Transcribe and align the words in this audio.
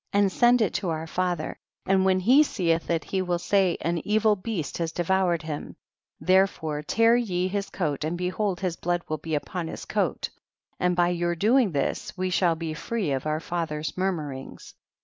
1 0.13 0.21
1. 0.21 0.23
And 0.23 0.31
send 0.31 0.61
it 0.63 0.73
to 0.73 0.89
our 0.89 1.05
father 1.05 1.59
and 1.85 2.03
when 2.03 2.19
he 2.21 2.41
seeth 2.41 2.89
it 2.89 3.03
he 3.03 3.21
will 3.21 3.37
say 3.37 3.77
an 3.81 3.99
evil 4.03 4.35
beast 4.35 4.79
has 4.79 4.91
devoured 4.91 5.43
him, 5.43 5.75
therefore 6.19 6.81
tear 6.81 7.15
ye 7.15 7.47
his 7.47 7.69
coat 7.69 8.03
and 8.03 8.17
behold 8.17 8.61
his 8.61 8.75
blood 8.75 9.03
will 9.07 9.19
be 9.19 9.35
upon 9.35 9.67
his 9.67 9.85
coat, 9.85 10.31
and 10.79 10.95
by 10.95 11.09
your 11.09 11.35
doing 11.35 11.71
this 11.73 12.17
we 12.17 12.31
shall 12.31 12.55
be 12.55 12.73
free 12.73 13.11
of 13.11 13.27
our 13.27 13.39
father's 13.39 13.95
murmurings. 13.95 14.73